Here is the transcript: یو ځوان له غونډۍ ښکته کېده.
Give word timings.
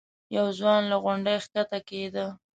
یو 0.35 0.47
ځوان 0.57 0.81
له 0.91 0.97
غونډۍ 1.03 1.35
ښکته 1.43 1.79
کېده. 1.87 2.25